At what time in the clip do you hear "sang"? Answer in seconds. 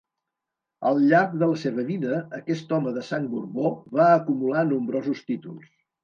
3.09-3.27